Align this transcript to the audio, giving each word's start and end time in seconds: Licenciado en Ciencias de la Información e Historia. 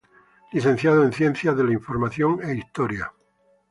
Licenciado 0.51 1.03
en 1.03 1.13
Ciencias 1.13 1.55
de 1.55 1.63
la 1.63 1.73
Información 1.73 2.39
e 2.43 2.55
Historia. 2.55 3.13